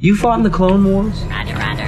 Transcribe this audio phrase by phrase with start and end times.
[0.00, 1.24] You fought in the Clone Wars?
[1.24, 1.82] Roger, roger.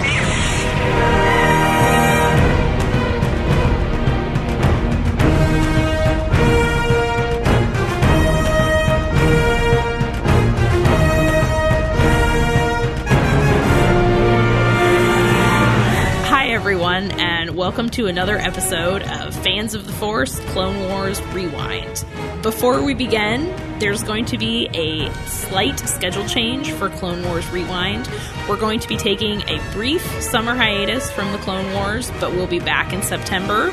[16.27, 22.05] Hi, everyone, and welcome to another episode of Fans of the Force Clone Wars Rewind.
[22.43, 28.09] Before we begin, there's going to be a slight schedule change for Clone Wars Rewind.
[28.47, 32.47] We're going to be taking a brief summer hiatus from the Clone Wars, but we'll
[32.47, 33.73] be back in September.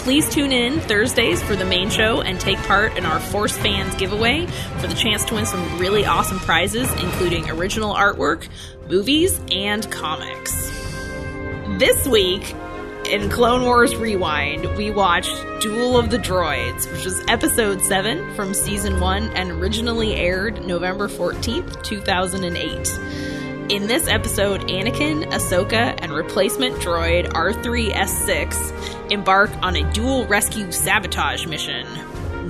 [0.00, 3.94] Please tune in Thursdays for the main show and take part in our Force Fans
[3.94, 4.44] giveaway
[4.78, 8.46] for the chance to win some really awesome prizes, including original artwork,
[8.90, 10.52] movies, and comics.
[11.78, 12.54] This week
[13.06, 18.54] in Clone Wars Rewind, we watched Duel of the Droids, which is episode 7 from
[18.54, 23.70] season 1 and originally aired November 14th, 2008.
[23.70, 31.46] In this episode, Anakin, Ahsoka, and replacement droid R3S6 embark on a dual rescue sabotage
[31.46, 31.86] mission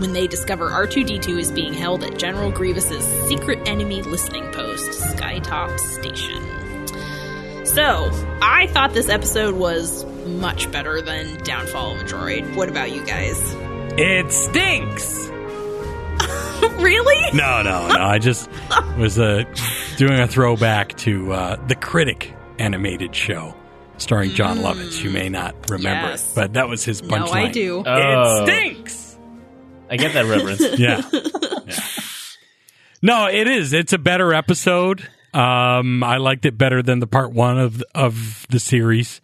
[0.01, 5.79] when they discover R2D2 is being held at General Grievous's secret enemy listening post, Skytop
[5.79, 6.43] Station.
[7.65, 8.11] So,
[8.43, 12.55] I thought this episode was much better than Downfall of a Droid.
[12.57, 13.39] What about you guys?
[13.97, 15.29] It stinks.
[16.81, 17.33] really?
[17.37, 18.01] No, no, no.
[18.01, 18.49] I just
[18.99, 19.45] was uh,
[19.97, 23.55] doing a throwback to uh, the Critic animated show
[23.99, 25.03] starring Jon Lovitz.
[25.03, 26.31] You may not remember Yes.
[26.33, 27.27] it, but that was his punchline.
[27.27, 27.33] No.
[27.33, 27.83] I do.
[27.87, 28.43] Oh.
[28.43, 29.17] It stinks.
[29.91, 30.61] I get that reference.
[30.79, 31.03] Yeah.
[31.67, 31.81] Yeah.
[33.03, 33.73] No, it is.
[33.75, 35.07] It's a better episode.
[35.35, 39.21] Um, I liked it better than the part one of of the series,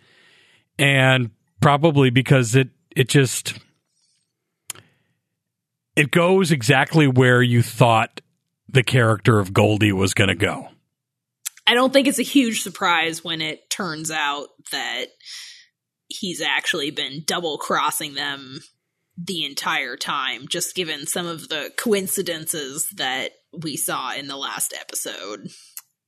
[0.81, 3.55] and probably because it it just
[5.95, 8.20] it goes exactly where you thought
[8.69, 10.69] the character of Goldie was going to go.
[11.67, 15.06] I don't think it's a huge surprise when it turns out that
[16.09, 18.60] he's actually been double crossing them
[19.19, 24.72] the entire time, just given some of the coincidences that we saw in the last
[24.81, 25.49] episode.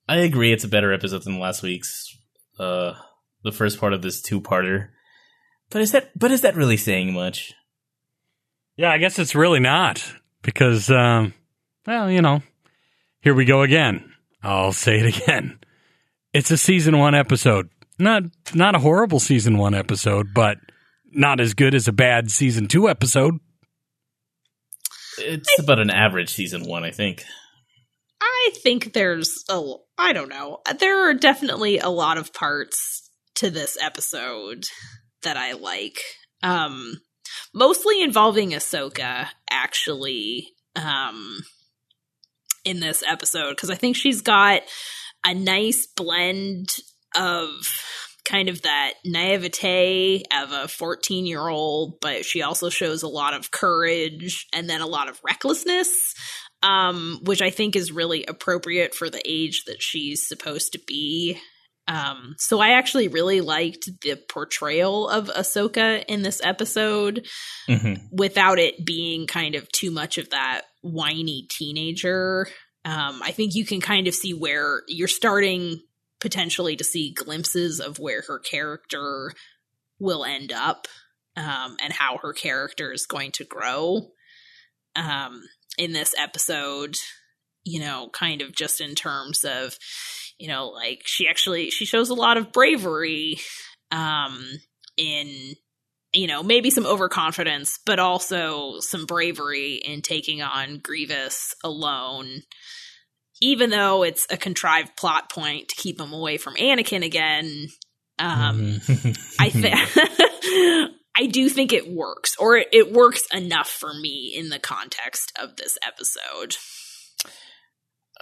[0.09, 0.53] I agree.
[0.53, 2.17] It's a better episode than last week's.
[2.59, 2.95] Uh,
[3.45, 4.89] the first part of this two-parter.
[5.71, 6.11] But is that?
[6.19, 7.55] But is that really saying much?
[8.77, 10.05] Yeah, I guess it's really not
[10.43, 11.35] because, um,
[11.87, 12.43] well, you know,
[13.21, 14.13] here we go again.
[14.43, 15.59] I'll say it again.
[16.33, 17.69] It's a season one episode.
[17.99, 20.59] Not not a horrible season one episode, but
[21.11, 23.39] not as good as a bad season two episode.
[25.19, 27.25] It's about an average season one, I think.
[28.21, 30.61] I think there's a I don't know.
[30.79, 33.02] There are definitely a lot of parts
[33.43, 34.67] to this episode
[35.23, 35.99] that I like.
[36.45, 37.01] Um
[37.53, 41.41] mostly involving Ahsoka actually um
[42.65, 44.63] in this episode because I think she's got
[45.25, 46.77] a nice blend
[47.17, 47.51] of
[48.25, 53.35] kind of that naivete of a 14 year old, but she also shows a lot
[53.35, 56.15] of courage and then a lot of recklessness
[56.63, 61.41] um, which I think is really appropriate for the age that she's supposed to be.
[61.89, 67.27] Um, so I actually really liked the portrayal of Ahsoka in this episode
[67.67, 72.47] hmm without it being kind of too much of that whiny teenager.
[72.85, 75.81] Um, I think you can kind of see where you're starting
[76.21, 79.33] potentially to see glimpses of where her character
[79.99, 80.87] will end up
[81.37, 84.09] um, and how her character is going to grow
[84.95, 85.43] um,
[85.79, 86.97] in this episode.
[87.65, 89.79] You know, kind of just in terms of,
[90.43, 93.39] you know, like she actually she shows a lot of bravery
[93.93, 94.45] um,
[94.97, 95.55] in
[96.13, 102.43] you know, maybe some overconfidence, but also some bravery in taking on Grievous alone.
[103.41, 107.69] Even though it's a contrived plot point to keep him away from Anakin again,
[108.19, 108.81] um,
[109.39, 109.75] I think
[111.17, 115.33] I do think it works, or it, it works enough for me in the context
[115.41, 116.57] of this episode.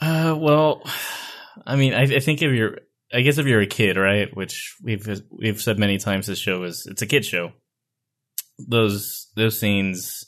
[0.00, 0.82] Uh, well,
[1.66, 2.78] I mean, I, I think if you're,
[3.12, 4.34] I guess if you're a kid, right?
[4.34, 7.52] Which we've we've said many times, this show is it's a kid show.
[8.58, 10.24] Those those scenes,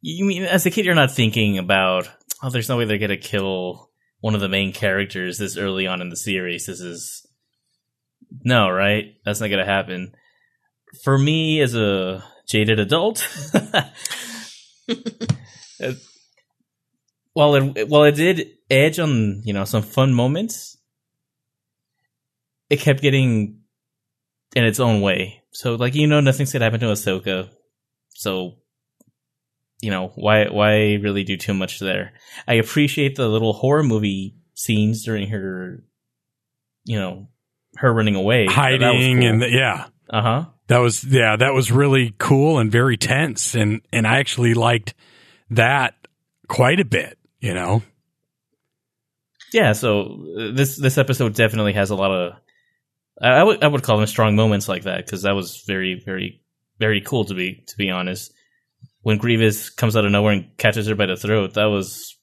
[0.00, 2.08] you mean as a kid, you're not thinking about,
[2.42, 3.90] oh, there's no way they're gonna kill
[4.20, 6.66] one of the main characters this early on in the series.
[6.66, 7.26] This is
[8.44, 9.14] no, right?
[9.24, 10.12] That's not gonna happen.
[11.04, 13.26] For me, as a jaded adult,
[17.38, 20.76] while it while it did edge on you know some fun moments,
[22.68, 23.60] it kept getting
[24.56, 25.44] in its own way.
[25.52, 27.48] So like you know nothing's gonna happen to Ahsoka,
[28.08, 28.56] so
[29.80, 32.12] you know why why really do too much there.
[32.48, 35.84] I appreciate the little horror movie scenes during her,
[36.86, 37.28] you know,
[37.76, 40.44] her running away, hiding and the, yeah, uh huh.
[40.66, 44.94] that was yeah, that was really cool and very tense, and and I actually liked
[45.50, 45.94] that
[46.48, 47.17] quite a bit.
[47.40, 47.82] You know,
[49.52, 52.32] Yeah, so uh, this this episode definitely has a lot of
[53.20, 56.42] I, would I would call them strong moments like that because that was very very
[56.78, 58.32] very cool to be to be honest.
[59.02, 62.16] When Grievous comes out of nowhere and catches her by the throat, that was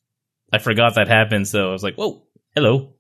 [0.53, 2.23] I forgot that happened, so I was like, "Whoa,
[2.53, 2.93] hello!"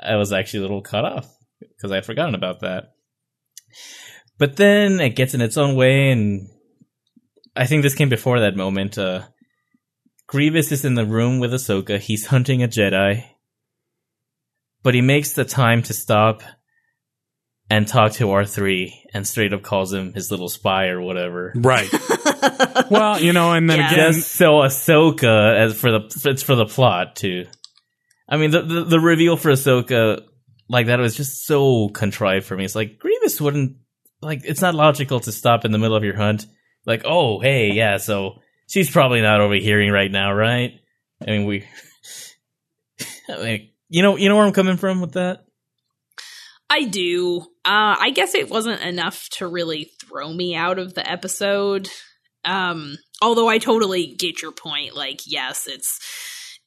[0.00, 1.28] I was actually a little cut off
[1.60, 2.92] because I had forgotten about that.
[4.38, 6.48] But then it gets in its own way, and
[7.56, 8.98] I think this came before that moment.
[8.98, 9.22] Uh,
[10.28, 11.98] Grievous is in the room with Ahsoka.
[11.98, 13.24] He's hunting a Jedi
[14.82, 16.44] but he makes the time to stop
[17.68, 21.52] and talk to R3 and straight up calls him his little spy or whatever.
[21.56, 21.88] right?
[22.88, 23.92] well, you know, and then Yeah.
[23.92, 27.46] again, Just so Ahsoka as for the it's for the plot too.
[28.28, 30.22] I mean the, the the reveal for Ahsoka
[30.68, 32.64] like that was just so contrived for me.
[32.64, 33.78] It's like Grievous wouldn't
[34.22, 36.46] like it's not logical to stop in the middle of your hunt.
[36.84, 38.34] Like, oh hey, yeah, so
[38.66, 40.80] she's probably not overhearing right now, right?
[41.26, 41.64] I mean we
[43.28, 45.46] I mean you know you know where I'm coming from with that?
[46.68, 47.42] I do.
[47.64, 51.88] Uh, I guess it wasn't enough to really throw me out of the episode.
[52.44, 54.96] Um, although I totally get your point.
[54.96, 55.98] Like, yes, it's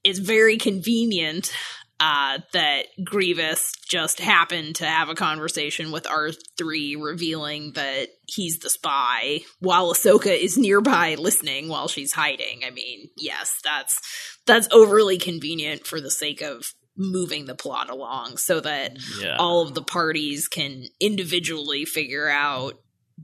[0.03, 1.51] it's very convenient
[1.99, 8.59] uh, that Grievous just happened to have a conversation with R three, revealing that he's
[8.59, 12.61] the spy, while Ahsoka is nearby listening while she's hiding.
[12.65, 13.99] I mean, yes, that's
[14.45, 19.35] that's overly convenient for the sake of moving the plot along, so that Yeah.
[19.37, 22.73] all of the parties can individually figure out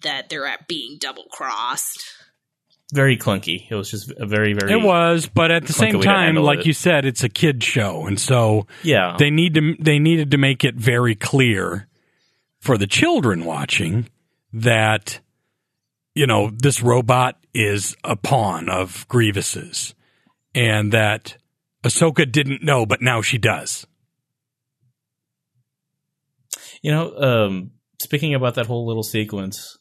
[0.04, 2.04] that they're at being double crossed.
[2.96, 3.70] Very clunky.
[3.70, 6.66] It was just a very very it was, but at the same time, like it.
[6.66, 9.18] you said, it's a kid show, and so yeah.
[9.20, 11.88] they need to they needed to make it very clear
[12.62, 14.10] for the children watching
[14.54, 15.20] that
[16.16, 19.94] you know this robot is a pawn of Grievous's,
[20.56, 21.38] and that
[21.84, 23.86] Ahsoka didn't know, but now she does.
[26.82, 27.72] You know, um,
[28.02, 29.78] speaking about that whole little sequence,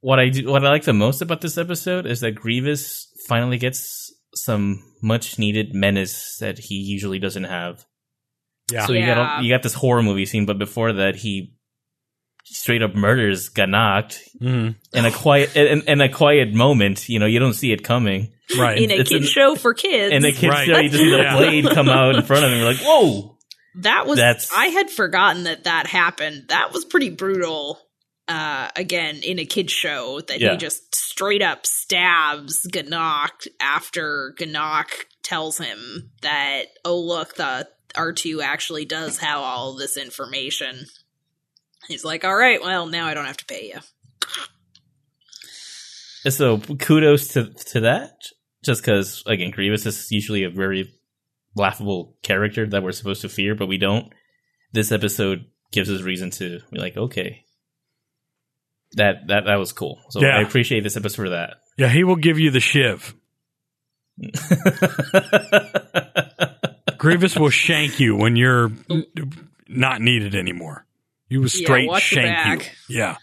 [0.00, 3.58] what I do, what I like the most about this episode is that Grievous finally
[3.58, 7.84] gets some much needed menace that he usually doesn't have.
[8.70, 9.40] Yeah, So you got Yeah.
[9.42, 11.54] you got this horror movie scene, but before that, he
[12.44, 14.76] straight up murders Gha Nachkt Mhm.
[14.92, 17.08] in a quiet in, in a quiet moment.
[17.08, 18.32] You know, you don't see it coming.
[18.56, 18.78] right.
[18.78, 20.12] In a It's kid an- show for kids.
[20.12, 20.66] And the kids Right.
[20.66, 21.36] show you just see the Yeah.
[21.36, 22.58] blade come out in front of him.
[22.58, 23.36] You're like, whoa!
[23.80, 26.44] that was That's- I had forgotten that that happened.
[26.48, 27.78] That was pretty brutal.
[28.28, 30.52] Uh, again, in a kid show, that Yeah.
[30.52, 37.36] he just straight up stabs Gha Nachkt after Gha Nachkt tells him that, oh look,
[37.36, 40.86] the R2 actually does have all this information.
[41.86, 43.80] He's like, all right, well, now I don't have to pay you.
[46.30, 48.12] So kudos to to that.
[48.64, 50.92] Just because again, Grievous is usually a very
[51.54, 54.12] laughable character that we're supposed to fear, but we don't.
[54.72, 57.44] This episode gives us reason to be like, okay,
[58.96, 60.00] that that that was cool.
[60.10, 60.36] So Yeah.
[60.38, 61.56] I appreciate this episode for that.
[61.78, 63.14] yeah, he will give you the shiv.
[66.98, 68.70] Grievous will shank you when you're
[69.68, 70.86] not needed anymore.
[71.28, 72.96] He will straight watch your shank you.
[72.98, 73.16] Yeah.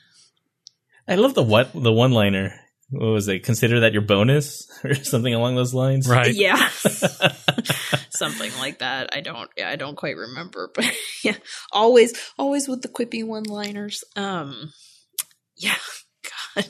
[1.07, 2.53] I love the what the one liner.
[2.91, 3.43] What was it?
[3.43, 6.07] Consider that your bonus or something along those lines.
[6.07, 6.33] Right.
[6.33, 6.69] Yeah.
[8.11, 9.09] Something like that.
[9.15, 10.85] I don't yeah, I don't quite remember, but
[11.23, 11.35] yeah.
[11.71, 14.03] Always always with the quippy one-liners.
[14.15, 14.71] Um
[15.57, 15.75] yeah,
[16.55, 16.65] god.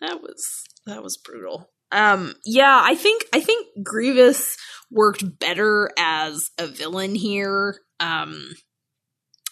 [0.00, 1.70] That was that was brutal.
[1.90, 4.56] Um yeah, I think I think Grievous
[4.90, 7.78] worked better as a villain here.
[8.00, 8.50] Um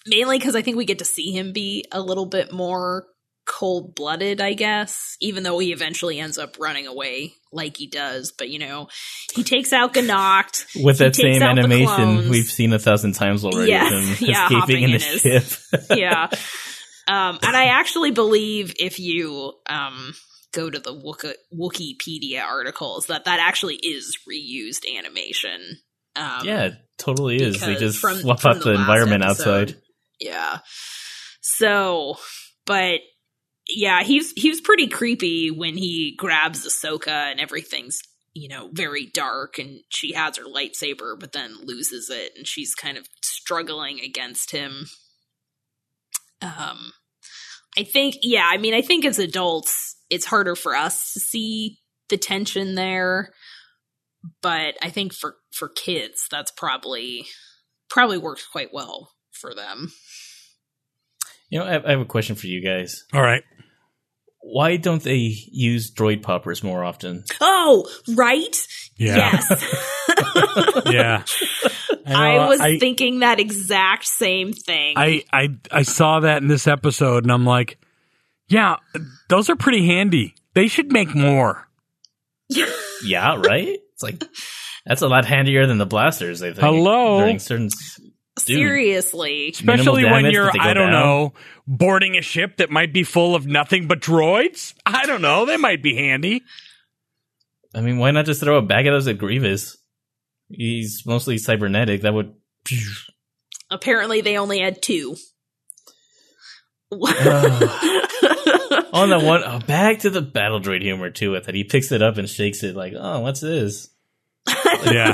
[0.06, 3.06] mainly cuz I think we get to see him be a little bit more
[3.46, 8.32] cold blooded, I guess, even though he eventually ends up running away like he does.
[8.36, 8.88] But you know,
[9.34, 10.66] he takes out Gha Nachkt.
[10.84, 13.72] With that same animation we've seen a thousand times already.
[13.72, 15.80] Him yeah, escaping hopping in the in his- ship.
[15.96, 16.28] yeah.
[17.08, 20.14] Um, and I actually believe if you um,
[20.52, 25.78] go to the Wook- Wookieepedia articles that that actually is reused animation.
[26.16, 27.60] Um, yeah, it totally is.
[27.60, 29.70] They just from- swap from out the the, environment episode.
[29.70, 29.82] outside.
[30.20, 30.58] Yeah.
[31.40, 32.16] So,
[32.66, 33.00] but
[33.68, 38.00] yeah, he's he's pretty creepy when he grabs Ahsoka and everything's
[38.34, 42.76] you know very dark and she has her lightsaber but then loses it and she's
[42.76, 44.86] kind of struggling against him.
[46.42, 46.92] Um,
[47.78, 51.78] I think yeah, I mean I think as adults it's harder for us to see
[52.08, 53.30] the tension there.
[54.42, 57.26] but I think for for kids, that's probably
[57.88, 59.92] probably works quite well for them.
[61.48, 63.04] You know, I have, I have a question for you guys.
[63.12, 63.42] All right.
[64.42, 67.24] Why don't they use droid poppers more often?
[67.40, 68.56] Oh, right?
[68.96, 69.16] Yeah.
[69.16, 69.76] Yes.
[70.86, 71.24] Yeah.
[72.18, 74.94] I, know, was I, thinking that exact same thing.
[74.96, 77.78] I, I I saw that in this episode, and I'm like,
[78.48, 78.76] yeah,
[79.28, 80.34] those are pretty handy.
[80.54, 81.68] They should make more.
[83.02, 83.78] Yeah, right.
[83.94, 84.22] It's like
[84.84, 86.42] that's a lot handier than the blasters.
[86.42, 86.58] I think.
[86.58, 87.20] Hello?
[87.20, 87.98] During certain, s-
[88.44, 89.48] dude, Seriously.
[89.50, 91.02] Especially when you're, but they go I don't down.
[91.02, 91.32] know,
[91.66, 94.74] boarding a ship that might be full of nothing but droids.
[94.84, 95.46] I don't know.
[95.46, 96.42] They might be handy.
[97.74, 99.78] I mean, why not just throw a bag of those at Grievous?
[100.50, 102.02] He's mostly cybernetic.
[102.02, 102.34] That would.
[103.70, 105.16] Apparently, they only had two.
[108.92, 111.30] On that one, oh, back to the battle droid humor too.
[111.30, 113.88] With it, he picks it up and shakes it like, "Oh, what's this?"
[114.84, 115.12] Yeah.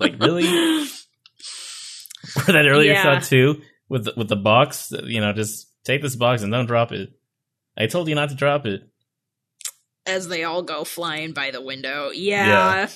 [0.00, 0.44] Like, really?
[2.36, 3.02] Or that earlier Yeah.
[3.02, 4.92] shot too, with the, with the box.
[5.04, 7.10] You know, just take this box and don't drop it.
[7.76, 8.82] I told you not to drop it.
[10.04, 12.10] As they all go flying by the window.
[12.10, 12.46] Yeah.
[12.46, 12.88] Yeah.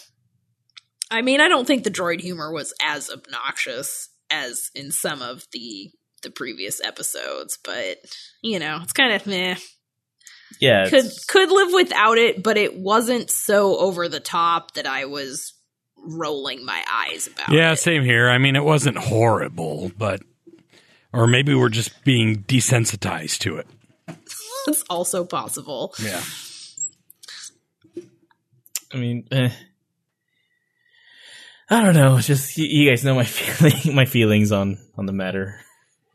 [1.11, 5.47] I mean, I don't think the droid humor was as obnoxious as in some of
[5.53, 5.91] the
[6.23, 7.99] the previous episodes, but
[8.43, 9.57] you know, it's kind of meh.
[10.61, 15.05] Yeah, Could could live without it, but it wasn't so over the top that I
[15.05, 15.55] was
[15.99, 17.51] rolling my eyes about.
[17.51, 17.57] It.
[17.57, 17.79] Yeah, it.
[17.79, 18.29] same here.
[18.29, 20.23] I mean, it wasn't horrible, but,
[21.13, 23.67] or maybe we're just being desensitized to it.
[24.67, 25.95] it's also possible.
[26.01, 26.23] Yeah.
[28.95, 29.51] I mean, eh.
[31.68, 32.16] I don't know.
[32.16, 35.61] It's just you, you guys know my feeling, my feelings on on the matter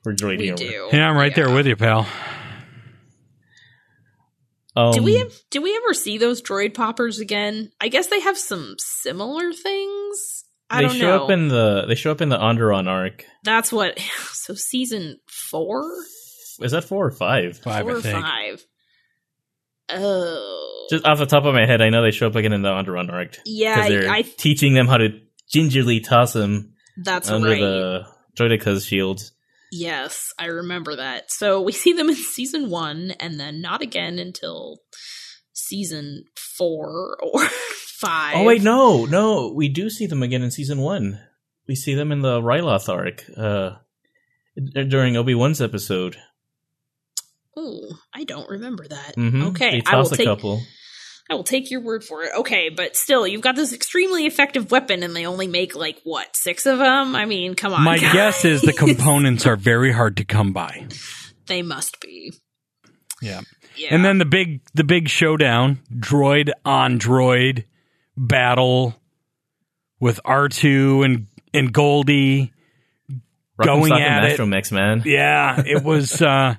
[0.03, 0.57] for droid We humor.
[0.57, 0.89] do.
[0.93, 2.07] Yeah, I'm right there with you, pal.
[4.73, 7.71] Um, Did we have, did we ever see those droid poppers again?
[7.81, 10.45] I guess they have some similar things.
[10.69, 11.23] I they don't show know.
[11.25, 13.25] up in the they show up in the Onderon arc.
[13.43, 13.99] That's what.
[14.41, 15.83] So season four,
[16.61, 17.59] Is that four or five?
[17.59, 18.25] Five, four I or think.
[18.25, 18.65] five.
[19.89, 22.63] Oh, Just off the top of my head, I know they show up again in
[22.63, 23.87] the Onderon arc yeah.
[23.87, 25.19] they're I teaching them how to
[25.51, 27.59] gingerly toss him that's under right.
[27.59, 28.05] the
[28.35, 29.31] droideka's shield.
[29.71, 31.31] Yes, I remember that.
[31.31, 34.79] So we see them in season one, and then not again until
[35.53, 38.35] season four or five.
[38.35, 41.19] Oh wait, no, no, we do see them again in season one.
[41.67, 43.77] We see them in the Ryloth arc uh,
[44.57, 46.17] during Obi Wan's episode.
[47.55, 49.15] Oh, I don't remember that.
[49.15, 49.43] Mm-hmm.
[49.47, 50.25] Okay, I will take.
[50.25, 50.61] couple.
[51.31, 52.31] I will take your word for it.
[52.39, 56.35] Okay, but still, you've got this extremely effective weapon, and they only make like what
[56.35, 57.15] six of them?
[57.15, 57.83] I mean, come on.
[57.83, 58.13] My guys.
[58.13, 60.87] guess is the components are very hard to come by.
[61.47, 62.33] they must be.
[63.21, 63.41] Yeah.
[63.77, 67.63] Yeah, And then the big the big showdown, droid on droid
[68.17, 68.93] battle
[70.01, 72.51] with R2 and and Goldie.
[73.57, 74.45] Rock'em Going Sock'em at it.
[74.45, 75.03] Mix, man.
[75.05, 76.55] Yeah, it was uh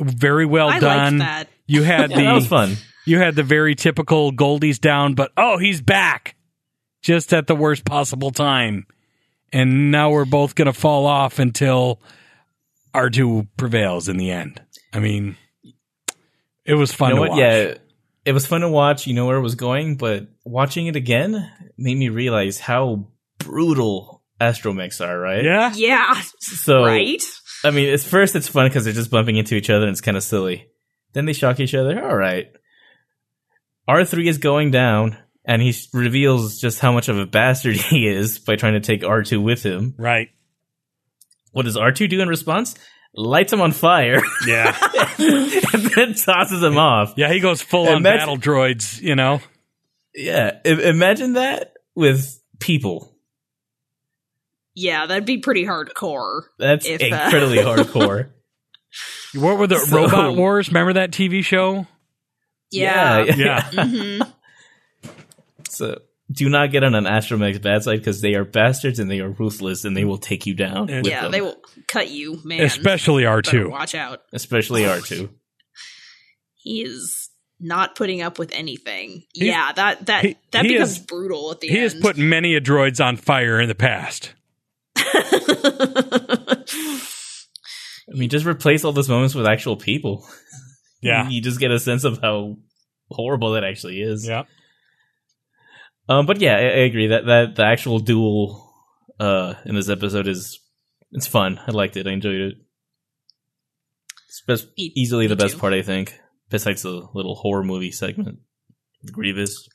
[0.00, 1.18] very well I done.
[1.18, 1.48] liked that.
[1.66, 2.76] You had Yeah, that was fun.
[3.06, 6.36] You had the very typical Goldie's down, but oh, he's back.
[7.02, 8.86] Just at the worst possible time.
[9.52, 12.00] And now we're both going to fall off until
[12.94, 14.60] R2 prevails in the end.
[14.92, 15.36] I mean,
[16.64, 17.30] it was fun You know to what?
[17.30, 17.40] watch.
[17.40, 17.74] Yeah,
[18.24, 19.06] it was fun to watch.
[19.06, 21.48] You know where it was going, but watching it again
[21.78, 23.06] made me realize how
[23.38, 25.18] brutal astromechs are.
[25.18, 25.44] Right?
[25.44, 25.72] Yeah.
[25.74, 27.22] Yeah, So right.
[27.64, 30.00] I mean, at first it's fun because they're just bumping into each other and it's
[30.00, 30.66] kind of silly.
[31.12, 32.02] Then they shock each other.
[32.04, 32.46] All right.
[33.88, 38.06] R three is going down, and he reveals just how much of a bastard he
[38.08, 39.94] is by trying to take R two with him.
[39.98, 40.28] Right.
[41.52, 42.74] What does R two do in response?
[43.14, 44.76] Lights him on fire Yeah.
[45.18, 47.14] and then tosses him off.
[47.16, 49.40] Yeah, he goes full on battle droids, you know.
[50.14, 53.16] Yeah, I- imagine that with people.
[54.74, 56.42] Yeah, that'd be pretty hardcore.
[56.58, 58.28] That's If, uh, incredibly hardcore.
[59.34, 60.68] What were the So- Robot Wars?
[60.68, 61.86] Remember that TV show?
[62.70, 63.22] Yeah.
[63.24, 63.62] Yeah.
[63.72, 64.22] hmm
[65.68, 69.20] So do not get on an astromech's bad side because they are bastards and they
[69.20, 70.90] are ruthless and they will take you down.
[70.90, 71.32] And- Yeah, them.
[71.32, 71.56] they will
[71.86, 72.62] cut you, man.
[72.62, 73.70] Especially Better R2.
[73.70, 74.22] Watch out.
[74.32, 75.30] especially R two.
[76.58, 77.30] He is
[77.60, 79.22] not putting up with anything.
[79.32, 81.78] He's- yeah, that that he- that he becomes is- brutal at the He end.
[81.78, 84.32] He has put many a droids on fire in the past.
[88.08, 90.26] I mean, just replace all those moments with actual people.
[91.06, 91.28] Yeah.
[91.28, 92.56] you just get a sense of how
[93.10, 94.26] horrible that actually is.
[94.26, 94.44] Yeah.
[96.08, 98.62] Um, but yeah, I, I agree that that the actual duel
[99.18, 100.60] uh in this episode is
[101.12, 101.60] it's fun.
[101.66, 102.06] I liked it.
[102.06, 102.54] I enjoyed it.
[104.28, 105.60] It's best, Me- easily the best too.
[105.60, 106.18] part, I think.
[106.50, 108.38] Besides the little horror movie segment,
[109.10, 109.68] Grievous.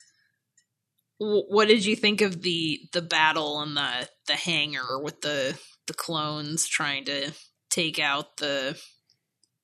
[1.18, 5.92] what did you think of the the battle and the the hangar with the the
[5.94, 7.32] clones trying to
[7.70, 8.78] take out the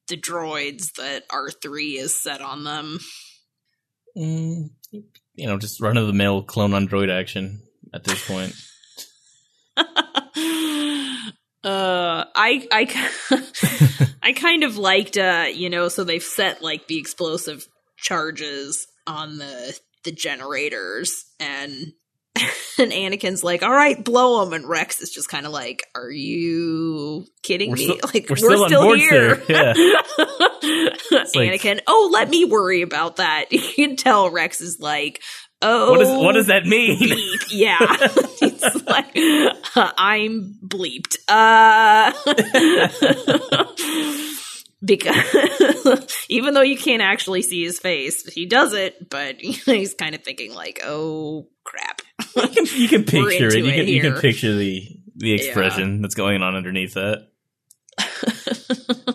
[0.09, 2.99] the droids that R three is set on them?
[4.17, 4.71] Mm,
[5.35, 7.63] you know, just run of the mill clone on droid action
[7.95, 8.55] at this point.
[11.65, 13.11] uh i i
[14.23, 19.39] i kind of liked uh you know so they've set like the explosive charges on
[19.39, 21.93] the the generators and
[22.79, 26.11] and Anakin's like, "All right, blow him." and Rex is just kind of like, "Are
[26.11, 27.85] you kidding We're me?
[27.99, 29.73] still- like we're still on board, here." Yeah.
[30.19, 33.47] like- Anakin, oh, let me worry about that.
[33.53, 35.21] You can tell Rex is like,
[35.63, 36.99] "Oh, What does what does that mean?
[36.99, 37.47] bleep.
[37.51, 39.11] Yeah, it's like
[39.97, 41.17] I'm bleeped.
[41.29, 42.13] Uh,
[44.85, 49.11] because even though you can't actually see his face, he does it.
[49.11, 51.98] But he's kind of thinking like, "Oh crap."
[52.37, 53.65] You can, you can picture it.
[53.65, 57.29] You can it you can picture the the expression that's going on underneath that.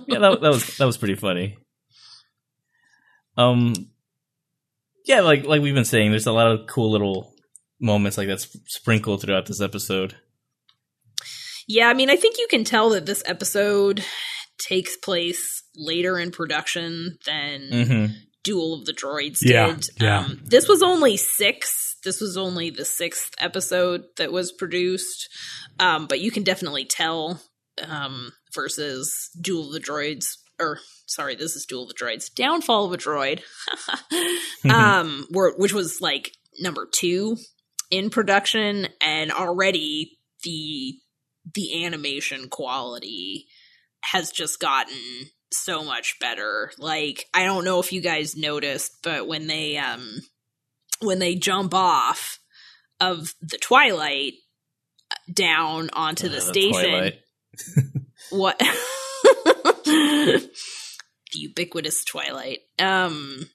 [0.05, 1.58] Yeah, that, that was that was pretty funny.
[3.38, 3.74] Um,
[5.05, 7.34] yeah, like like we've been saying, there's a lot of cool little
[7.79, 10.15] moments like that sp- sprinkled throughout this episode.
[11.67, 14.03] Yeah, I mean, I think you can tell that this episode
[14.67, 18.05] takes place later in production than hmm
[18.43, 19.86] Duel of the Droids Yeah, did.
[20.01, 20.20] yeah.
[20.25, 21.82] Um, this was only six.
[22.03, 25.29] This was only the sixth episode that was produced,
[25.79, 27.41] um, but you can definitely tell
[27.88, 32.86] um, versus Duel of the Droids, or sorry, this is Duel of the Droids, Downfall
[32.86, 33.41] of a Droid,
[34.69, 37.38] um, where, which was like number two
[37.89, 40.95] in production, and already the
[41.53, 43.48] the animation quality
[44.01, 44.98] has just gotten
[45.51, 46.72] so much better.
[46.77, 50.19] Like I don't know if you guys noticed, but when they um
[51.03, 52.39] when they jump off
[53.00, 54.33] of the twilight
[55.31, 57.13] down onto the Uh, station,
[58.31, 58.57] what
[59.86, 60.49] the
[61.34, 63.45] ubiquitous twilight um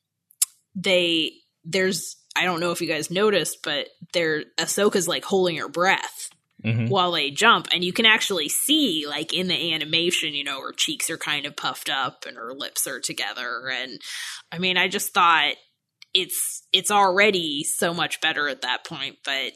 [0.74, 1.32] they
[1.64, 6.30] there's i don't know if you guys noticed but there ahsoka's like holding her breath
[6.64, 6.88] Mhm.
[6.88, 10.72] while they jump and you can actually see like in the animation you know her
[10.72, 14.00] cheeks are kind of puffed up and her lips are together and
[14.50, 15.52] i mean i just thought
[16.14, 19.52] it's it's already so much better at that point but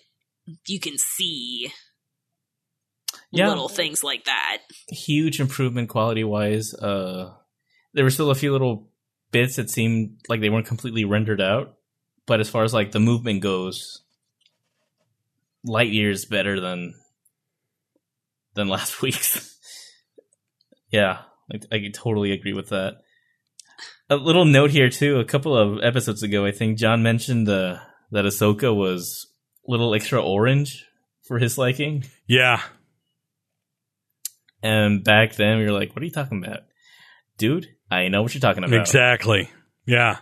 [0.66, 1.72] you can see
[3.30, 3.48] Yeah.
[3.48, 6.74] little things like that huge improvement quality wise.
[6.74, 7.32] Uh,
[7.94, 8.90] there were still a few little
[9.30, 11.74] bits that seemed like they weren't completely rendered out,
[12.26, 14.02] but as far as like the movement goes,
[15.64, 16.94] light years better than
[18.54, 19.56] than last week's.
[20.90, 21.18] yeah,
[21.52, 22.96] I, I totally agree with that.
[24.12, 25.18] A little note here too.
[25.18, 27.78] A couple of episodes ago, I think John mentioned uh,
[28.10, 29.26] that Ahsoka was
[29.66, 30.84] a little extra orange
[31.26, 32.04] for his liking.
[32.26, 32.60] Yeah.
[34.62, 36.60] And back then, we were like, "What are you talking about,
[37.38, 37.66] dude?
[37.90, 39.50] I know what you're talking about." Exactly.
[39.86, 40.18] Yeah.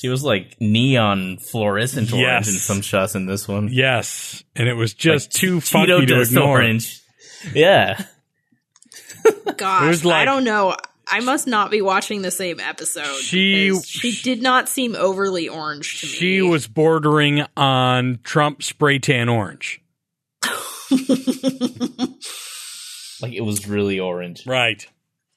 [0.00, 3.68] She was like neon fluorescent orange in some shots in this one.
[3.70, 4.42] Yes.
[4.56, 6.48] And it was just Like too Cheeto funky to ignore.
[6.48, 7.02] orange.
[7.54, 8.02] Yeah,
[9.56, 10.74] Gosh, like- I don't know.
[11.12, 13.16] I must not be watching the same episode.
[13.20, 16.12] She- she did not seem overly orange to me.
[16.12, 19.80] She was bordering on Trump spray tan orange.
[23.20, 24.46] like it was really orange.
[24.46, 24.86] Right.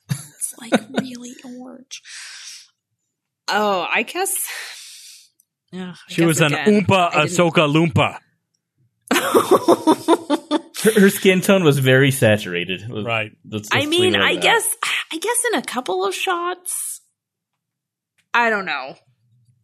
[0.09, 2.01] It's like really orange.
[3.49, 4.33] Oh, I guess.
[5.71, 8.19] Yeah, I She guess was an again, Oompa I didn't- Ahsoka Loompa.
[10.83, 12.83] Her, her skin tone was very saturated.
[12.89, 13.31] Right.
[13.49, 14.43] Let's- I let's mean, leave it at I that.
[14.43, 14.75] guess,
[15.13, 17.01] I guess in a couple of shots.
[18.33, 18.95] I don't know.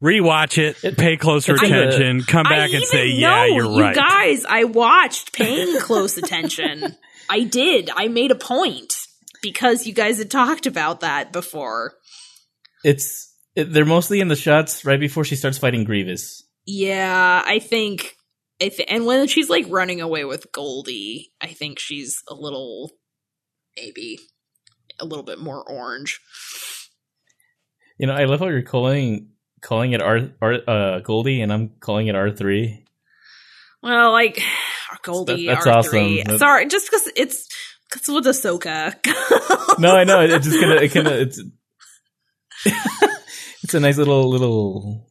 [0.02, 3.20] Rewatch it, It- pay closer it's like a- attention, come back I and say, even
[3.22, 3.96] yeah, you're you right.
[3.96, 6.96] guys, I watched paying close attention.
[7.30, 7.90] I did.
[7.94, 8.94] I made a point
[9.42, 11.96] because you guys had talked about that before.
[12.84, 16.44] it's it, they're mostly in the shots right before she starts fighting Grievous.
[16.66, 18.16] Yeah, I think.
[18.60, 22.92] if and when she's like running away with Goldie, I think she's a little,
[23.76, 24.20] maybe
[25.00, 26.20] a little bit more orange.
[27.98, 29.30] You know, I love how you're calling
[29.62, 32.86] calling it R, R uh, Goldie, and I'm calling it R three.
[33.84, 34.42] Well, like
[35.04, 36.24] Goldie, That- that's R3.
[36.26, 36.38] awesome.
[36.38, 37.48] Sorry, just because it's
[37.90, 38.96] because with Ahsoka.
[39.80, 40.22] No, I know.
[40.22, 40.76] It's just gonna.
[40.76, 41.14] It kind of.
[41.14, 41.42] It's.
[43.64, 45.08] it's a nice little little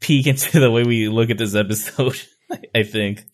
[0.00, 2.20] peek into the way we look at this episode.
[2.74, 3.24] I think.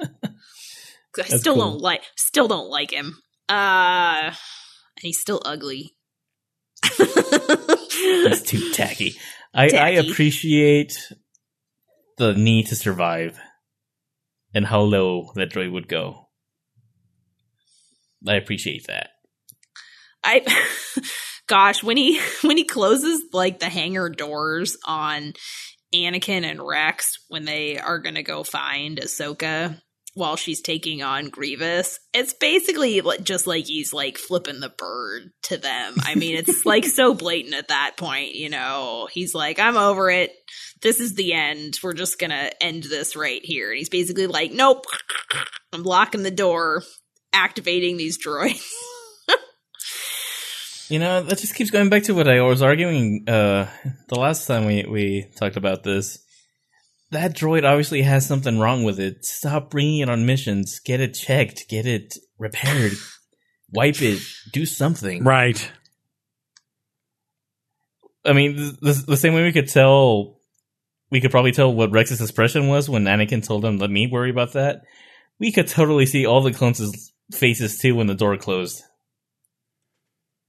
[0.00, 1.70] I still cool.
[1.70, 3.16] don't like still don't like him.
[3.48, 4.32] Uh
[4.98, 5.94] and he's still ugly.
[6.98, 9.16] It's too tacky.
[9.54, 11.12] I, I appreciate
[12.16, 13.38] the need to survive
[14.54, 16.28] and how low that droid would go.
[18.26, 19.10] I appreciate that.
[20.24, 20.44] I
[21.46, 25.34] gosh, when he when he closes like the hangar doors on
[25.94, 29.80] Anakin and Rex when they are gonna go find Ahsoka
[30.18, 35.56] while she's taking on Grievous, it's basically just like he's like flipping the bird to
[35.56, 35.94] them.
[36.00, 39.08] I mean, it's like so blatant at that point, you know.
[39.10, 40.32] He's like, I'm over it.
[40.82, 41.78] This is the end.
[41.82, 43.70] We're just gonna end this right here.
[43.70, 44.84] And he's basically like, Nope,
[45.72, 46.82] I'm locking the door,
[47.32, 48.68] activating these droids.
[50.90, 53.68] You know, that just keeps going back to what I was arguing uh,
[54.08, 56.24] the last time we, we talked about this.
[57.10, 59.24] That droid obviously has something wrong with it.
[59.24, 60.78] Stop bringing it on missions.
[60.80, 61.68] Get it checked.
[61.68, 62.92] Get it repaired.
[63.70, 64.20] Wipe it.
[64.52, 65.24] Do something.
[65.24, 65.70] Right.
[68.24, 70.40] I mean, the, the same way we could tell,
[71.10, 74.30] we could probably tell what Rex's expression was when Anakin told him, "Let me worry
[74.30, 74.82] about that."
[75.38, 78.82] We could totally see all the clones' faces too when the door closed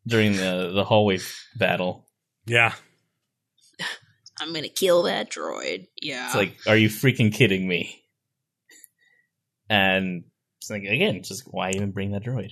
[0.05, 1.19] during the the hallway
[1.57, 2.05] battle.
[2.45, 2.73] Yeah.
[4.39, 5.87] I'm gonna kill that droid.
[6.01, 6.27] Yeah.
[6.27, 8.03] It's like, are you freaking kidding me?
[9.69, 10.23] And
[10.59, 12.51] it's like again, just why even bring that droid?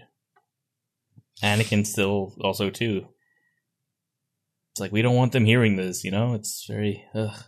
[1.44, 3.08] Anakin still also too.
[4.74, 6.34] It's like we don't want them hearing this, you know.
[6.34, 7.44] It's very ugh.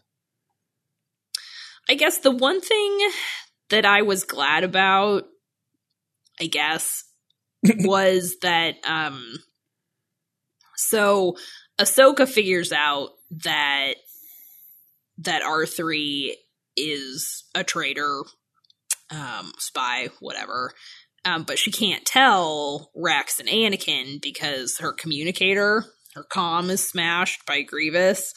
[1.89, 3.09] I guess the one thing
[3.69, 5.23] that I was glad about,
[6.39, 7.03] I guess,
[7.79, 9.37] was that um
[10.75, 11.35] so
[11.79, 13.09] Ahsoka figures out
[13.43, 13.93] that
[15.19, 16.33] that R3
[16.75, 18.23] is a traitor,
[19.11, 20.73] um, spy, whatever.
[21.25, 27.45] Um, but she can't tell Rex and Anakin because her communicator, her comm is smashed
[27.45, 28.33] by Grievous.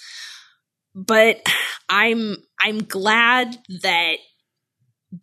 [0.94, 1.40] But
[1.88, 4.16] I'm I'm glad that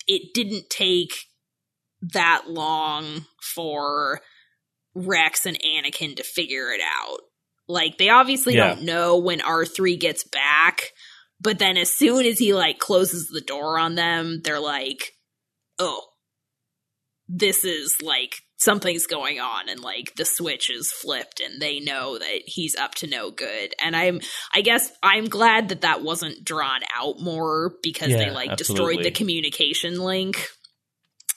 [0.08, 1.14] it didn't take
[2.02, 4.22] that long for
[4.96, 7.20] Rex and Anakin to figure it out.
[7.68, 8.70] Like they obviously Yeah.
[8.70, 10.92] don't know when R3 gets back,
[11.42, 15.14] but then as soon as he like closes the door on them, they're like,
[15.78, 16.02] "Oh,
[17.28, 22.18] this is like something's going on and like the switch is flipped and they know
[22.18, 24.20] that he's up to no good." And I'm
[24.54, 28.96] I guess I'm glad that that wasn't drawn out more because they like absolutely.
[28.96, 30.50] destroyed the communication link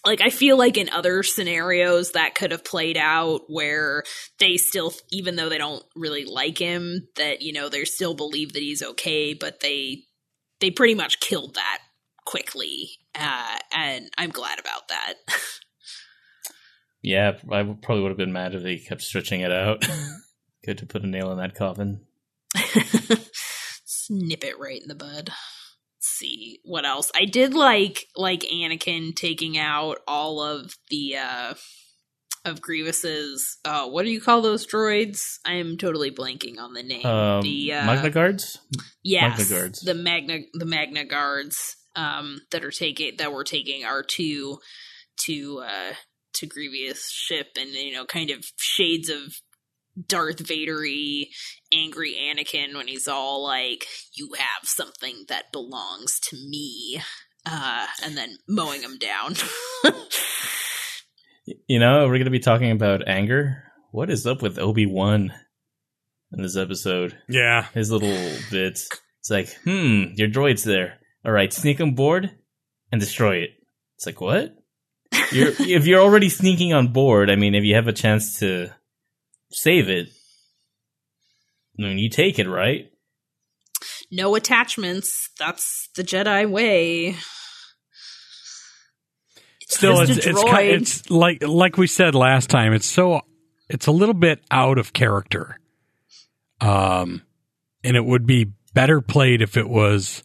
[0.04, 4.04] like I feel like in other scenarios that could have played out where
[4.38, 8.52] they still even though they don't really like him that you know they still believe
[8.52, 10.04] that he's okay but they
[10.60, 11.78] they pretty much killed that
[12.24, 15.14] quickly uh and I'm glad about that.
[17.02, 19.84] Yeah, I probably would have been mad if they kept stretching it out.
[20.64, 22.06] Good to put a nail in that coffin.
[23.84, 25.30] Snip it right in the bud.
[26.18, 27.11] See what else.
[27.14, 31.55] I did like like Anakin taking out all of the uh
[32.44, 35.20] of Grievous's uh what do you call those droids?
[35.46, 37.07] I am totally blanking on the name.
[37.07, 38.59] Um, the uh Magna Guards?
[39.03, 39.81] yes, Magna Guards.
[39.81, 44.59] the Magna the Magna Guards um that are taking that were taking R2
[45.27, 45.94] to uh
[46.35, 49.35] to Grievous ship and you know kind of shades of
[50.09, 51.28] Darth Vadery
[51.72, 57.00] angry Anakin when he's all like you have something that belongs to me
[57.44, 59.35] uh and then mowing him down.
[61.66, 63.64] You know, we're going to be talking about anger.
[63.90, 65.33] What is up with Obi Wan
[66.33, 67.18] in this episode?
[67.28, 67.66] Yeah.
[67.74, 68.16] His little
[68.50, 68.88] bits.
[69.20, 70.98] It's like, hmm, your droid's there.
[71.24, 72.31] All right, sneak on board
[72.90, 73.50] and destroy it.
[73.96, 74.55] It's like, what?
[75.33, 78.70] You're, if you're already sneaking on board, I mean, if you have a chance to
[79.52, 80.08] save it,
[81.78, 82.88] I mean, you take it, right?
[84.10, 85.30] no attachments.
[85.38, 87.16] That's the Jedi way.
[89.62, 90.58] It's Still, it's it's, droid.
[90.60, 92.74] ki- it's like like we said last time.
[92.74, 93.22] It's so
[93.70, 95.58] it's a little bit out of character.
[96.60, 97.22] Um,
[97.82, 100.22] and it would be better played if it was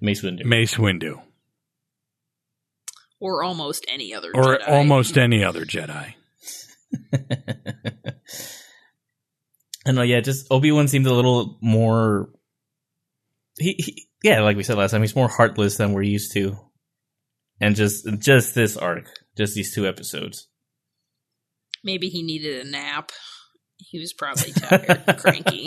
[0.00, 0.44] Mace Windu.
[0.44, 1.20] Mace Windu
[3.18, 4.68] or almost any other or Jedi.
[4.68, 6.14] almost any other Jedi.
[9.86, 12.30] I know, uh, yeah, just Obi Wan seemed a little more.
[13.58, 16.56] He, he, yeah, like we said last time, he's more heartless than we're used to,
[17.60, 20.48] and just just this arc, just these two episodes.
[21.82, 23.10] Maybe he needed a nap.
[23.78, 25.66] He was probably tired, cranky.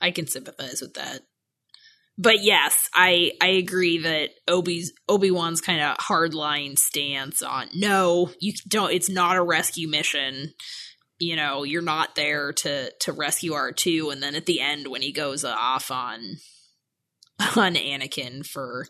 [0.00, 1.20] I can sympathize with that.
[2.16, 8.30] But yes, I I agree that Obi's Obi Wan's kind of hardline stance on no,
[8.40, 8.92] you don't.
[8.92, 10.52] It's not a rescue mission.
[11.20, 14.10] You know, you're not there to to rescue R two.
[14.10, 16.38] And then at the end, when he goes off on
[17.56, 18.86] on Anakin for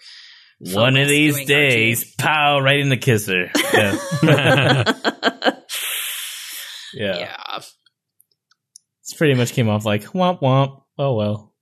[0.64, 3.50] for One of these days, pow, right in the kisser.
[3.72, 5.52] Yeah.
[6.92, 7.18] Yeah.
[7.18, 7.56] yeah.
[9.00, 10.82] It's pretty much came off like womp womp.
[10.98, 11.54] Oh well.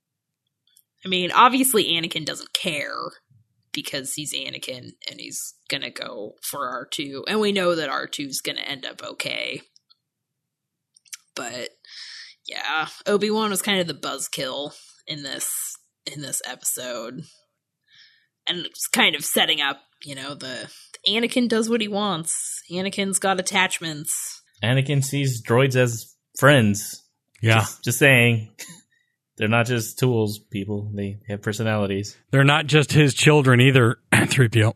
[1.05, 3.11] I mean, obviously Anakin doesn't care
[3.71, 7.23] because he's Anakin and he's gonna go for R2.
[7.27, 9.61] And we know that R2's gonna end up okay.
[11.39, 11.69] But
[12.45, 14.73] yeah, Obi-Wan was kind of the buzzkill
[15.07, 15.49] in this
[16.05, 17.21] in this episode.
[18.45, 20.69] And it's kind of setting up, you know, the
[21.07, 22.61] Anakin does what he wants.
[22.69, 24.41] Anakin's got attachments.
[24.61, 27.05] Anakin sees droids as friends.
[27.41, 27.59] yeah.
[27.59, 28.49] Just, just saying.
[29.37, 30.91] They're not just tools, people.
[30.93, 32.17] They have personalities.
[32.31, 34.73] They're not just his children either, 3PO.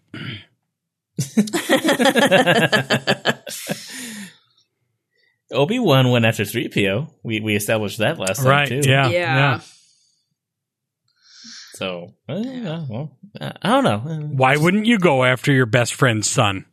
[5.53, 7.07] Obi Wan went after three PO.
[7.23, 8.67] We we established that last time Right.
[8.67, 8.81] too.
[8.83, 9.07] Yeah.
[9.09, 9.59] yeah.
[11.75, 13.99] So uh, yeah, well, uh, I don't know.
[14.35, 16.65] Why wouldn't you go after your best friend's son?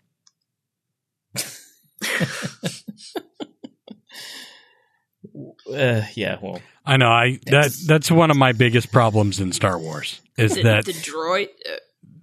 [5.72, 6.38] Uh, yeah.
[6.40, 7.08] Well, I know.
[7.08, 10.92] I that that's one of my biggest problems in Star Wars is The, that the
[10.92, 11.76] droid uh,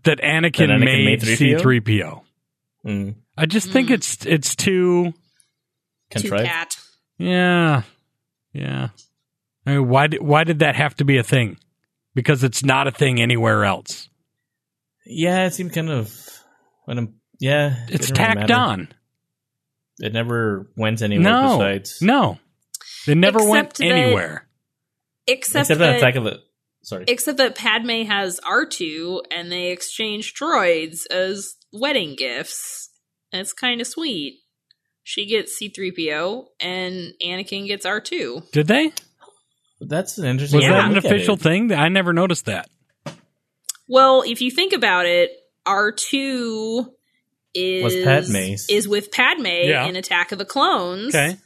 [0.03, 1.61] that Anakin, That Anakin made made 3PO?
[1.61, 2.21] C3PO.
[2.85, 3.93] mm, I just think Mm.
[3.93, 5.13] it's it's too
[6.11, 6.45] two contrived.
[6.47, 6.77] cat.
[7.17, 7.83] yeah.
[8.53, 8.89] Yeah.
[9.65, 11.57] I mean, why did why did that have to be a thing?
[12.15, 14.09] Because it's not a thing anywhere else.
[15.05, 16.13] Yeah, it seemed kind of.
[16.85, 18.87] When I'm, yeah, It's didn't really tacked on.
[19.99, 21.57] It never went anywhere No.
[21.57, 22.01] besides.
[22.01, 22.39] No.
[23.07, 24.47] It never went that- anywhere.
[25.27, 26.39] Except, Except that, that Attack of the.
[26.83, 27.03] Sorry.
[27.09, 32.89] except that Padme has R2 and they exchange droids as wedding gifts.
[33.33, 34.39] And it's kind of sweet.
[35.09, 38.51] She gets C3PO and Anakin gets R2.
[38.51, 38.91] Did they?
[39.79, 40.57] That's an interesting.
[40.57, 40.73] Was Yeah.
[40.81, 41.71] that an official thing?
[41.71, 42.67] I never noticed that.
[43.87, 45.31] Well, if you think about it,
[45.65, 46.91] R2
[47.53, 48.67] is Was Padme's.
[48.69, 49.87] is with Padme Yeah.
[49.87, 51.15] in Attack of the Clones.
[51.15, 51.37] Okay.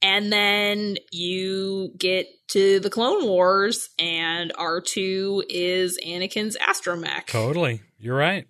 [0.00, 7.26] And then you get to the Clone Wars, and R2 is Anakin's astromech.
[7.26, 7.82] Totally.
[7.98, 8.46] You're right.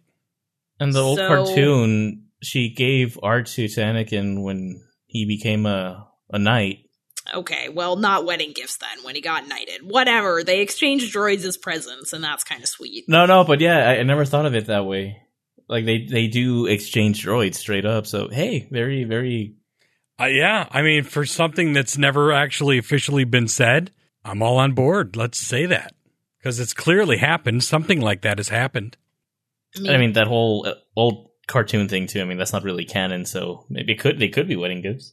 [0.79, 6.39] And the old So- cartoon, she gave R2 to Anakin when he became a a
[6.39, 6.79] knight.
[7.35, 9.83] Okay, well, not wedding gifts then when he got knighted.
[9.83, 10.43] Whatever.
[10.43, 13.05] They exchanged droids as presents, and that's kind of sweet.
[13.09, 15.23] No, no, but yeah, I, I never thought of it that way.
[15.69, 18.07] Like they they do exchange droids straight up.
[18.07, 19.57] So hey, very very
[20.21, 20.67] Uh, yeah.
[20.71, 23.93] I mean, for something that's never actually officially been said,
[24.25, 25.17] I'm all on board.
[25.17, 25.95] Let's say that
[26.39, 27.63] because it's clearly happened.
[27.63, 28.97] Something like that has happened.
[29.77, 32.21] I mean that whole uh, old cartoon thing too.
[32.21, 35.13] I mean that's not really canon, so maybe it could they could be wedding gifts.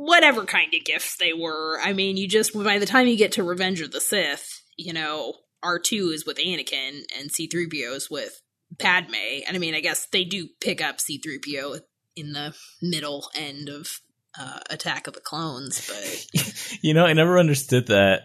[0.00, 1.78] whatever kind of gifts they were.
[1.82, 4.94] I mean, you just by the time you get to Revenge of the Sith, you
[4.94, 8.40] know, R2 is with Anakin and C3PO is with
[8.78, 9.14] Padme.
[9.46, 11.80] And I mean, I guess they do pick up C3PO
[12.16, 14.00] in the middle end of
[14.38, 16.42] uh, Attack of the Clones, but
[16.82, 18.22] You know, I never understood that.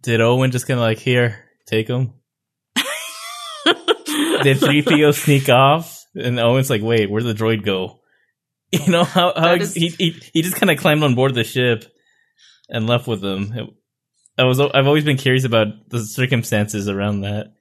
[0.00, 2.14] Did Owen just kind of like here take him?
[4.44, 6.04] Did three PO sneak off?
[6.14, 8.00] And Owen's like, wait, where'd the droid go?
[8.72, 11.14] You know how how That ex- is- he, he he just kind of climbed on
[11.14, 11.84] board the ship
[12.68, 13.52] and left with them.
[13.54, 13.70] It-
[14.36, 17.52] I was I've always been curious about the circumstances around that.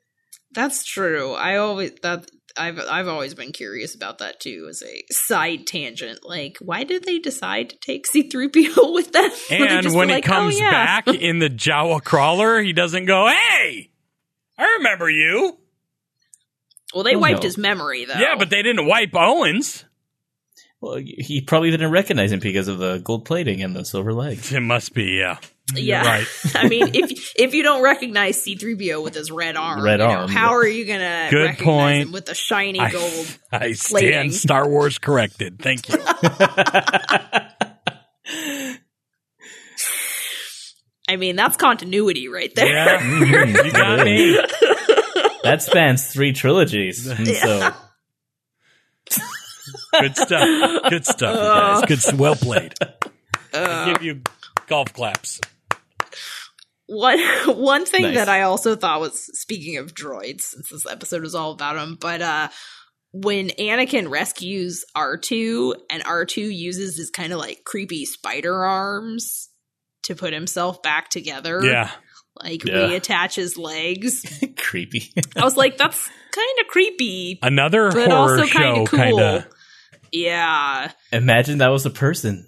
[0.54, 1.34] that's true.
[1.34, 6.20] I always that I've I've always been curious about that too as a side tangent.
[6.24, 9.30] Like, why did they decide to take C3PO with them?
[9.52, 13.06] And just when like, he "Oh, comes yeah." back in the Jawa crawler, he doesn't
[13.06, 13.92] go, "Hey,
[14.58, 15.60] I remember you."
[16.94, 17.48] Well, they Oh, wiped no.
[17.48, 18.14] his memory though.
[18.20, 19.86] Yeah, but they didn't wipe Owens.
[20.82, 24.52] Well, he probably didn't recognize him because of the gold plating and the silver legs.
[24.52, 25.38] It must be, yeah.
[25.74, 26.28] You're yeah, right.
[26.56, 30.12] I mean, if if you don't recognize C-3PO with his red arm, Red you know,
[30.14, 30.56] arm, how yeah.
[30.58, 32.08] are you gonna Good recognize point.
[32.08, 33.38] him with the shiny I- gold?
[33.52, 34.32] I stand Plating.
[34.34, 35.58] Star Wars corrected.
[35.60, 35.96] Thank you.
[41.08, 42.68] I mean, that's continuity right there.
[42.68, 43.66] Yeah, Mhm.
[43.66, 44.40] you got me.
[45.44, 47.06] That spans three trilogies.
[47.26, 47.72] So
[50.00, 50.90] Good stuff.
[50.90, 51.82] Good stuff, you guys.
[51.88, 52.74] Good, s- well played.
[53.54, 54.22] Uh, Give you
[54.68, 55.40] golf claps.
[56.88, 58.16] One one thing Nice.
[58.16, 61.98] that I also thought was speaking of droids, since this episode is all about them,
[62.00, 62.50] but uh
[63.16, 69.50] when Anakin rescues R2 and R2 uses his kind of like creepy spider arms
[70.04, 71.92] to put himself back together, Yeah.
[72.42, 72.74] Like Yeah.
[72.88, 74.26] reattach his legs.
[74.58, 75.12] creepy.
[75.36, 79.00] I was like, that's kind of creepy, Another but horror also kind show, of cool.
[79.00, 79.46] kind of.
[80.12, 80.92] Yeah.
[81.12, 82.46] Imagine that was a person.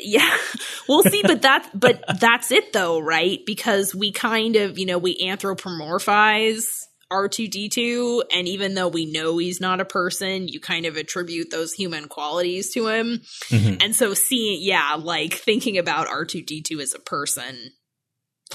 [0.00, 0.36] Yeah.
[0.88, 3.40] We'll see, but that but that's it though, right?
[3.44, 6.64] Because we kind of, you know, we anthropomorphize
[7.12, 11.72] R2D2 and even though we know he's not a person, you kind of attribute those
[11.74, 13.20] human qualities to him.
[13.50, 13.82] Mhm.
[13.82, 17.54] And so seeing yeah, like thinking about R2D2 as a person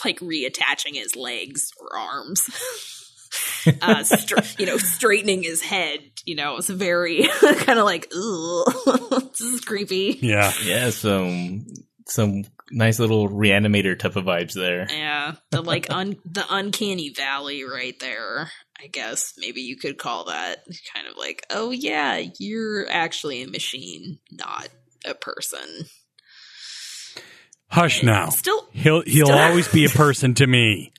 [0.03, 2.41] like reattaching his legs or arms.
[3.81, 9.31] uh, stra- you know, straightening his head, you know, it's very kind of like, ugh,
[9.31, 10.17] this is creepy.
[10.21, 10.51] Yeah.
[10.63, 11.65] Yeah, some
[12.07, 14.87] some nice little reanimator type of vibes there.
[14.89, 18.49] Yeah, the like un the uncanny valley right there.
[18.81, 23.47] I guess maybe you could call that kind of like, oh yeah, you're actually a
[23.47, 24.67] machine, not
[25.05, 25.85] a person.
[27.73, 28.29] Hush now.
[28.29, 30.93] Still, He'll he'll Still- always be a person to me.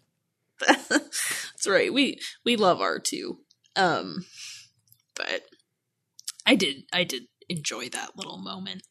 [0.89, 1.93] that's right.
[1.93, 3.39] We we love R two,
[3.77, 4.25] um,
[5.15, 5.43] but
[6.47, 8.83] I did I did enjoy that little moment.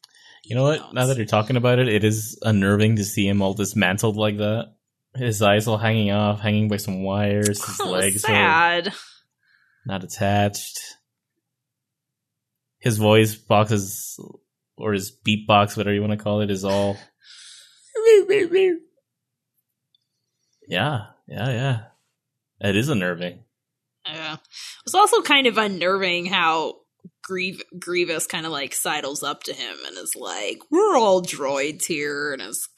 [0.44, 0.94] You know what?
[0.94, 4.38] Now that you're talking about it, it is unnerving to see him all dismantled like
[4.38, 4.74] that.
[5.14, 7.64] His eyes all hanging off, hanging by some wires.
[7.64, 8.92] His Oh, legs are sad.
[9.86, 10.78] not attached.
[12.78, 14.18] His voice box is,
[14.76, 16.96] or his beatbox, whatever you want to call it, is all.
[20.68, 21.80] Yeah, yeah, yeah.
[22.60, 23.40] It is unnerving.
[24.06, 24.34] Yeah.
[24.34, 24.40] It
[24.84, 26.76] was also kind of unnerving how
[27.22, 31.84] Grieve- Grievous kind of like sidles up to him and is like, We're all droids
[31.86, 32.68] here, and is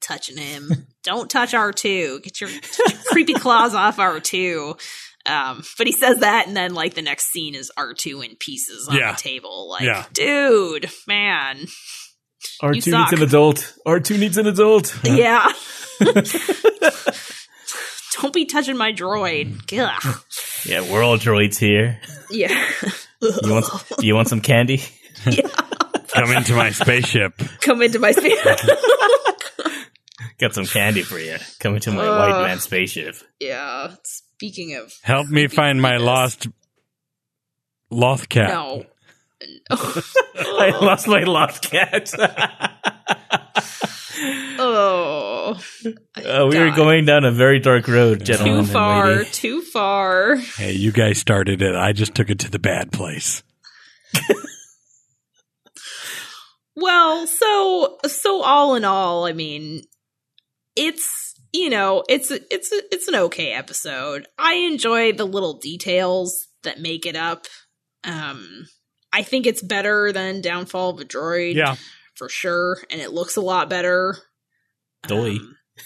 [0.00, 0.86] touching him.
[1.02, 2.22] Don't touch R2.
[2.22, 4.78] Get your, get your creepy claws off R2.
[5.26, 8.88] Um, but he says that, and then like the next scene is R2 in pieces
[8.88, 9.12] on Yeah.
[9.12, 9.68] the table.
[9.68, 10.06] Like, Yeah.
[10.12, 11.66] dude, man.
[12.62, 13.10] R2 You suck.
[13.10, 13.74] needs an adult.
[13.86, 14.98] R2 needs an adult.
[15.04, 15.46] Yeah.
[18.20, 19.60] Don't be touching my droid.
[19.78, 20.22] Ugh.
[20.66, 22.00] yeah, we're all droids here.
[22.30, 22.48] Yeah.
[23.22, 23.66] You want,
[24.00, 24.82] you want some candy?
[25.30, 25.48] Yeah.
[26.14, 27.36] Come into my spaceship.
[27.60, 28.58] Come into my spaceship.
[30.38, 31.36] Got some candy for you.
[31.58, 32.30] Come into my Ugh.
[32.32, 33.16] white man spaceship.
[33.38, 33.94] Yeah.
[34.04, 36.06] Speaking of Help me find my goodness.
[36.06, 36.46] lost
[37.90, 38.48] loth cat.
[38.48, 38.84] no,
[39.70, 42.12] I lost my lost cat.
[44.58, 45.60] oh,
[46.16, 48.52] Uh, we are going down a very dark road, gentlemen.
[48.52, 49.30] too and far, lady.
[49.30, 50.36] too far.
[50.36, 51.74] Hey, you guys started it.
[51.74, 53.42] I just took it to the bad place.
[56.76, 59.82] Well, so so all in all, I mean,
[60.76, 64.26] it's you know, it's it's it's an okay episode.
[64.38, 67.46] I enjoy the little details that make it up.
[68.04, 68.66] Um,
[69.12, 71.54] I think it's better than Downfall of a Droid.
[71.54, 71.76] Yeah.
[72.14, 74.16] for sure, and it looks a lot better.
[75.06, 75.36] Doy.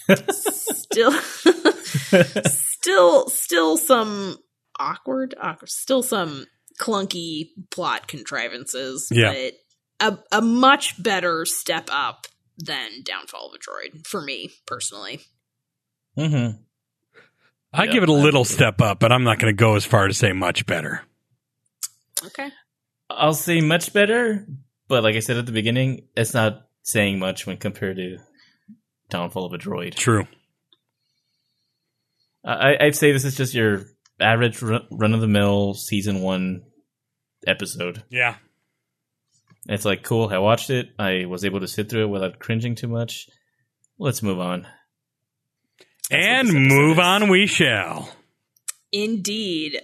[0.09, 1.11] Um, still,
[2.45, 4.37] still, still some
[4.77, 6.45] awkward, awkward, still some
[6.79, 9.07] clunky plot contrivances.
[9.11, 9.31] Yeah.
[9.31, 9.53] but
[9.99, 15.21] a a much better step up than Downfall of a Droid for me personally.
[16.17, 16.57] Mm-hmm.
[17.73, 19.85] I Yeah, give it a little step up, but I'm not going to go as
[19.85, 21.01] far to say much better.
[22.25, 22.49] Okay,
[23.09, 24.47] I'll say much better,
[24.87, 28.17] but like I said at the beginning, it's not saying much when compared to
[29.09, 29.95] Downfall of a Droid.
[29.95, 30.27] True.
[32.43, 33.83] I, I'd say this is just your
[34.19, 36.63] average run of the mill season one
[37.47, 38.03] episode.
[38.09, 38.35] Yeah.
[39.67, 40.29] It's like cool.
[40.29, 40.89] I watched it.
[40.99, 43.27] I was able to sit through it without cringing too much.
[43.97, 44.67] Let's move on.
[46.09, 47.03] That's and what this episode move is.
[47.03, 48.09] on we shall.
[48.91, 49.81] indeed.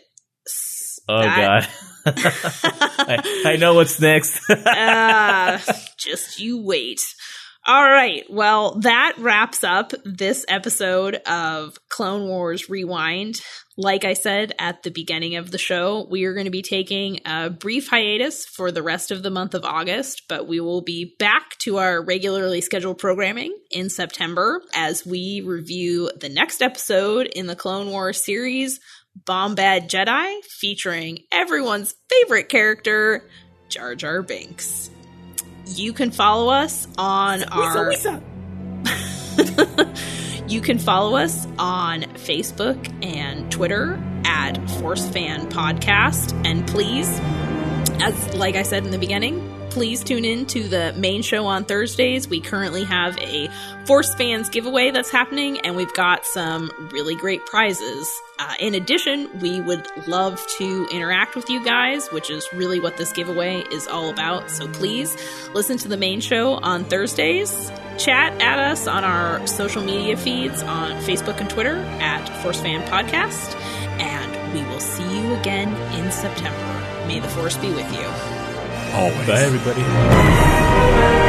[1.10, 1.70] Oh that- god,
[2.06, 4.40] I, I know what's next.
[4.66, 5.62] Ah,
[5.98, 7.02] just you wait.
[7.68, 8.24] All right.
[8.28, 13.40] Well, that wraps up this episode of Clone Wars Rewind.
[13.78, 17.20] Like I said at the beginning of the show, we are going to be taking
[17.24, 21.16] a brief hiatus for the rest of the month of August, but we will be
[21.20, 27.46] back to our regularly scheduled programming in September as we review the next episode in
[27.46, 28.80] the Clone Wars series,
[29.20, 33.28] Bombad Jedi, featuring everyone's favorite character,
[33.70, 34.92] Jar Jar Binks.
[35.66, 37.92] You can follow us on our
[40.48, 46.34] you can follow us on Facebook and Twitter at Force Fan Podcast.
[46.46, 47.08] And please,
[48.02, 51.64] as like I said in the beginning, please tune in to the main show on
[51.64, 52.28] Thursdays.
[52.28, 53.50] We currently have a
[53.86, 58.12] Force Fans giveaway that's happening, and we've got some really great prizes.
[58.38, 62.98] Uh, in addition, we would love to interact with you guys, which is really what
[62.98, 64.52] this giveaway is all about.
[64.52, 65.16] So please
[65.54, 67.72] listen to the main show on Thursdays.
[67.98, 72.82] Chat at us on our social media feeds on Facebook and Twitter at Force Fan
[72.90, 73.56] Podcast.
[74.00, 77.08] And we will see you again in September.
[77.08, 78.41] May the Force be with you.
[78.94, 79.28] Always.
[79.28, 81.21] Bye, everybody.